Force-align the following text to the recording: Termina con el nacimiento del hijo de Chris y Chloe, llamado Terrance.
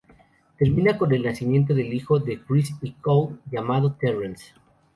Termina 0.57 0.97
con 0.97 1.13
el 1.13 1.21
nacimiento 1.21 1.75
del 1.75 1.93
hijo 1.93 2.17
de 2.19 2.41
Chris 2.41 2.73
y 2.81 2.95
Chloe, 3.03 3.37
llamado 3.51 3.91
Terrance. 3.93 4.55